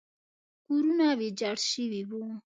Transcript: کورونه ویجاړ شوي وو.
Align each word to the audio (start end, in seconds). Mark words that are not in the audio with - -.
کورونه 0.65 1.07
ویجاړ 1.19 1.57
شوي 1.71 2.01
وو. 2.09 2.23